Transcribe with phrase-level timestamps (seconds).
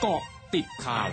[0.00, 0.22] เกาะ
[0.54, 1.10] ติดข่าว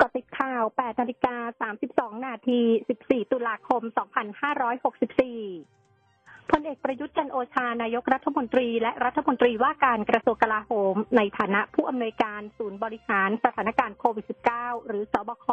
[0.00, 1.70] กติดข่าว 8 นาฬิกา
[2.14, 2.60] 32 นาที
[2.96, 5.81] 14 ตุลาคม 2564
[6.52, 14.26] พลเอกประยุทธ์จันโอชานายกรัฐมนตรี และรัฐมนตรีว่าการกระทรวงกลาโหม ในฐานะผู้อำนวยการศูนย์บริหารสถานการณ์โควิด
[14.56, 15.46] -19 หรือสบค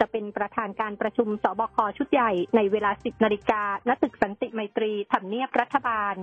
[0.00, 6.14] จะเป็นประธานการประชุมสบคชุดใหญ่ในเวลา 10 นาฬิกาณตึกสันติไมตรีทำเนียบรัฐบาล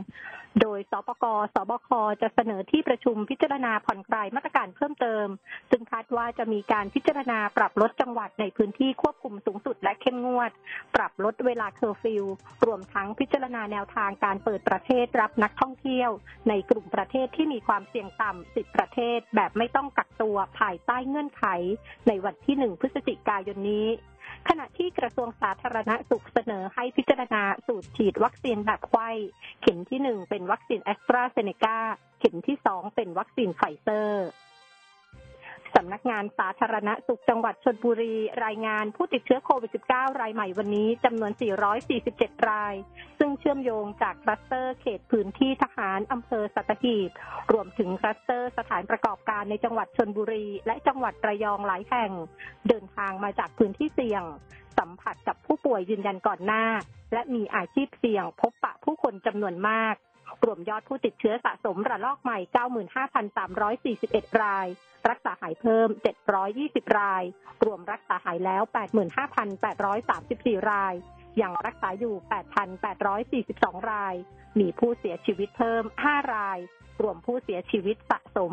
[0.62, 1.25] โดยศปก.
[1.55, 1.89] ศบค.
[2.21, 5.28] จะเสนอที่ประชุมพิจารณาผ่อนคลายมาตรการเพิ่มเติม
[5.71, 10.51] ซึ่งคาดว่าจะมีการพิจารณาปรับลดจังหวัดในพื้นที่ควบคุมสูงสุดและเข้มงวด
[10.96, 12.25] ปรับลดเวลาเคอร์ฟิว
[12.65, 16.09] รวมทั้งพิจารณาแนวทางการเปิดประเทศรับนักท่องเที่ยว
[16.50, 21.46] ในกลุ่มประเทศที่มีความเสี่ยงต่ำ 10 ประเทศ แบบไม่ต้องกักตัวภายใต้เงื่อนไข
[22.07, 23.87] ในวันที่ 1 พฤศจิกายนนี้
[24.50, 29.09] ขณะที่กระทรวงสาธารณสุขเสนอให้พิจารณาสูตรฉีดวัคซีนแบบไขว้
[29.61, 31.78] เข็มที่ 1 เป็นวัคซีนแอสตราเซเนกา
[32.20, 38.16] เข็มที่ 2 เป็นวัคซีนไฟเซอร์ สำนักงานสาธารณสุขจังหวัดชลบุรี
[38.46, 41.32] รายงานผู้ติดเชื้อโควิด -19 รายใหม่วันนี้จำนวน
[41.90, 42.73] 447 ราย
[43.20, 47.10] ซึ่งเชื่อมโยงจากคลัสเตอร์เขตพื้นที่ทหารอำเภอสัตหีบ
[47.52, 52.12] รวมถึงคลัสเตอร์สถานประกอบการในจังหวัดชลบุรี และจังหวัดระยองหลายแห่ง
[52.68, 54.23] เดินทางมาจากพื้นที่เสี่ยง
[54.80, 56.66] สัมผัสกับผู้ป่วยยืนยันก่อนหน้า
[57.14, 59.95] และมีอาชีพเสี่ยงพบปะผู้คนจำนวนมาก
[60.45, 62.38] รวมยอดผู้ติดเชื้อสะสมระลอกใหม่
[64.39, 64.67] 95,341 ราย
[65.09, 65.89] รักษาหายเพิ่ม
[66.44, 67.23] 720 ราย
[67.66, 68.64] รวมรักษาหายแล้ว
[69.88, 70.94] 85,834 ราย
[71.42, 72.16] ยังรักษาอยู่
[73.22, 74.16] 8,842 ราย
[74.59, 76.59] มีผู้เสียชีวิตเพิ่ม 5 ราย
[77.02, 78.52] รวมผู้เสียชีวิตสะสม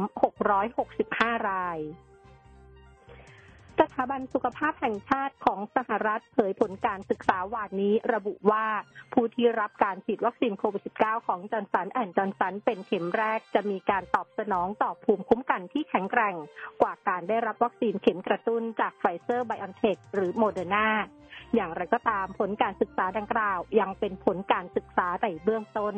[0.75, 1.79] 665 ราย
[3.81, 8.67] สถาบันสุขภาพแห่งชาติของสหรัฐเผยผลการศึกษาวานนี้ระบุว่า
[9.13, 16.35] ผู้ที่รับการฉีดวัคซีนโควิด -19 ของจอร์นสันแอนด์จอห์นสันเป็นเข็มแรกจะมีการตอบสนองต่อภูมิคุ้มกันที่แข็งแกร่ง
[16.83, 20.89] กว่าการได้รับวัคซีนเข็มกระตุ้นจากไฟเซอร์ไบออนเทคหรือโมเดอร์นา
[21.55, 25.97] อย่างไรก็ตามผลการศึกษาดังกล่าว ยังเป็นผลการศึกษาแต่เบื้องต้น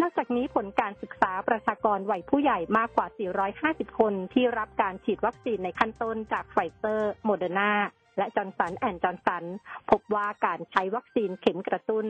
[0.00, 3.06] นอกจากนี้ผลการศึกษาประชากรวัยผู้ใหญ่มากกว่า
[3.52, 7.72] 450 คนที่รับการฉีดวัคซีนในขั้นต้นจากไฟเซอร์โมเดอร์นา
[8.18, 9.44] และจอร์นสันแอนด์จอห์นสัน
[9.90, 12.04] พบว่าการใช้วัคซีนเข็มกระตุ้น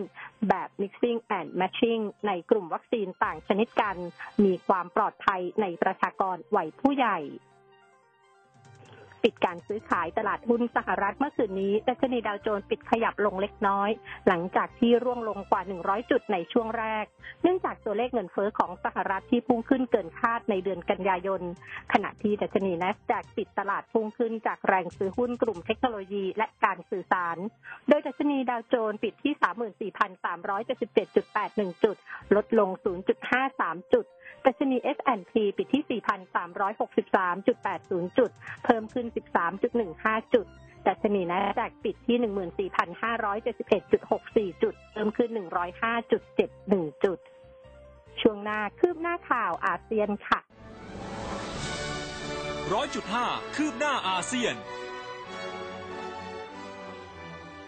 [0.48, 3.96] แบบ mixing and matching ในกลุ่มวัคซีนต่างชนิดกัน
[4.44, 7.18] มีความปลอดภัยในประชากรวัยผู้ใหญ่
[9.24, 13.90] ปิดการซื้อขายตลาดหุ้นสหรัฐเมื่อคืนนี้ดัชนีดาวโจนส์ปิดขยับลงเล็กน้อย
[14.28, 17.04] หลังจากที่ร่วงลงกว่า 100 จุดในช่วงแรก
[17.42, 21.40] เนื่องจากตัวเลขเงินเฟ้อของสหรัฐที่พุ่งขึ้นเกินคาดในเดือนกันยายน
[21.92, 27.36] ขณะที่ดัชนี NASDAQ ปิดตลาดพุ่งขึ้นจากแรงซื้อหุ้นกลุ่มเทคโนโลยีและการสื่อสาร
[27.88, 29.34] โดยดัชนีดาวโจนส์ปิดที่
[31.72, 31.96] 34,377.81 จุด
[32.36, 32.68] ลดลง
[33.32, 34.06] 0.53 จุด
[34.46, 38.30] ดัชนี S&P ปิดที่ 4,363.80 จุด
[38.64, 40.46] เพิ่มขึ้น13.15 จุด
[40.86, 42.16] ดัชนีแนสแดกปิดที่
[44.54, 45.30] 14,571.64 จุด เพิ่มขึ้น
[45.96, 47.18] 105.71 จุด
[48.20, 50.40] ช่วงหน้าคืบหน้าข่าวอาเซียนค่ะ
[52.68, 54.54] 100.5 คืบหน้าอาเซียน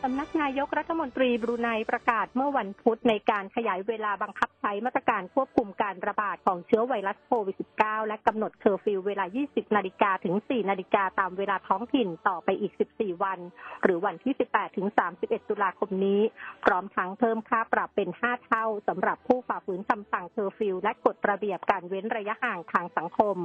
[0.05, 13.39] สำนักนายกรัฐมนตรีบรูไนประกาศเมื่อวันพุธในการขยายเวลาบังคับใช้มาตรการควบคุมการระบาดของเชื้อไวรัสโควิด -19 และกำหนดเคอร์ฟิวเวลา 20 นาฬิกาถึง 4 นาฬิกาตามเวลาท้องถิ่นต่อไปอีก 14 วัน
[13.83, 16.21] หรือวันที่ 18 ถึง 31 ตุลาคมนี้
[16.65, 23.39] พร้อมทั้งเพิ่มค่าปรับเป็น 5 เท่าสำหรับผู้ฝ่าฝืนคำสั่งเคอร์ฟิวและกฎระเบียบการเว้นระยะห่างทางสังคม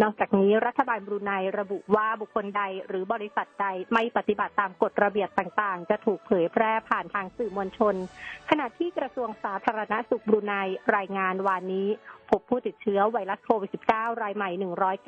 [0.00, 7.94] นอกจากนี้รัฐบาลบรูไนระบุว่าบุคคลใดหรือบริษัทใดไม่ปฏิบัติตามกฎระเบียบต่างๆ จะถูกเผยแพร่ผ่านทางสื่อมวลชน
[8.50, 10.54] ขณะที่กระทรวงสาธารณสุขบรูไน
[10.96, 11.88] รายงานวานนี้
[12.30, 14.50] พบผู้ติดเชื้อไวรัสโควิด -19 รายใหม่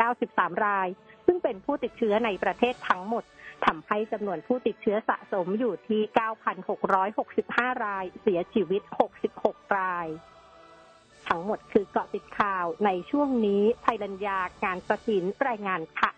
[0.03, 0.89] 193 ราย
[1.27, 3.25] ซึ่งเป็นผู้ติดเชื้อในประเทศทั้งหมด
[3.67, 6.03] ทำให้จำนวนผู้ติดเชื้อสะสมอยู่ที่
[6.93, 8.83] 9,665 ราย เสียชีวิต
[9.31, 10.07] 66 ราย
[11.29, 16.13] ทั้งหมดคือเกาะติดข่าวในช่วงนี้ภัยรัญญาการประสินรายงานค่ะ